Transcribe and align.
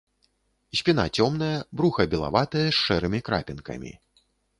Спіна 0.79 1.03
цёмная, 1.19 1.49
бруха 1.81 2.05
белаватае 2.13 2.63
з 2.69 2.73
шэрымі 2.85 3.19
крапінкамі. 3.29 3.93